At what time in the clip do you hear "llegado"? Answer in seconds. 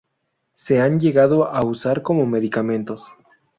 0.97-1.47